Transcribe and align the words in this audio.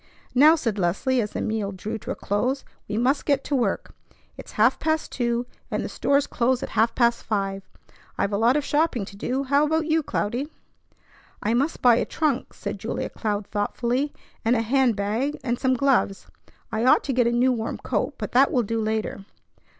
"Now," 0.33 0.55
said 0.55 0.79
Leslie 0.79 1.21
as 1.21 1.33
the 1.33 1.41
meal 1.41 1.71
drew 1.71 1.99
to 1.99 2.09
a 2.09 2.15
close, 2.15 2.65
"we 2.87 2.97
must 2.97 3.23
get 3.23 3.43
to 3.43 3.55
work. 3.55 3.93
It's 4.35 4.53
half 4.53 4.79
past 4.79 5.11
two, 5.11 5.45
and 5.69 5.85
the 5.85 5.89
stores 5.89 6.25
close 6.25 6.63
at 6.63 6.69
half 6.69 6.95
past 6.95 7.21
five. 7.21 7.61
I've 8.17 8.33
a 8.33 8.37
lot 8.39 8.57
of 8.57 8.65
shopping 8.65 9.05
to 9.05 9.15
do. 9.15 9.43
How 9.43 9.63
about 9.63 9.85
you, 9.85 10.01
Cloudy?" 10.01 10.51
"I 11.43 11.53
must 11.53 11.83
buy 11.83 11.97
a 11.97 12.05
trunk," 12.05 12.55
said 12.55 12.79
Julia 12.79 13.09
Cloud 13.11 13.45
thoughtfully, 13.45 14.11
"and 14.43 14.55
a 14.55 14.63
hand 14.63 14.95
bag 14.95 15.39
and 15.43 15.59
some 15.59 15.75
gloves. 15.75 16.25
I 16.71 16.83
ought 16.83 17.03
to 17.03 17.13
get 17.13 17.27
a 17.27 17.31
new 17.31 17.51
warm 17.51 17.77
coat, 17.77 18.15
but 18.17 18.31
that 18.31 18.51
will 18.51 18.63
do 18.63 18.81
later." 18.81 19.23